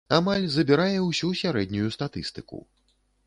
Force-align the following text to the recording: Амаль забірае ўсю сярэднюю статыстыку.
Амаль 0.17 0.45
забірае 0.53 0.99
ўсю 1.07 1.29
сярэднюю 1.41 1.93
статыстыку. 1.97 2.65